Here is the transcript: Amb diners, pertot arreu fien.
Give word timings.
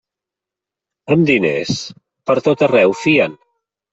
Amb 1.15 1.27
diners, 1.31 1.75
pertot 2.31 2.65
arreu 2.69 2.97
fien. 3.05 3.37